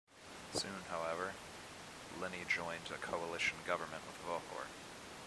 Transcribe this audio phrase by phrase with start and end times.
[0.51, 1.33] Soon, however,
[2.19, 4.65] Lini joined a coalition government with Vohor.